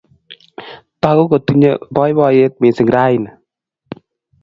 Tagu 1.01 1.23
kotinye 1.31 1.71
poipoiyet 1.93 2.53
missing' 2.61 2.93
raini 2.95 3.29